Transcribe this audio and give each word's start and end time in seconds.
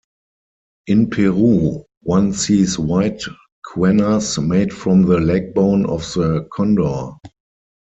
In 0.87 1.11
Peru, 1.11 1.85
one 2.01 2.33
sees 2.33 2.79
white 2.79 3.21
quenas 3.63 4.39
made 4.39 4.73
from 4.73 5.03
the 5.03 5.19
leg-bone 5.19 5.85
of 5.87 6.01
the 6.15 6.49
condor. 6.51 7.11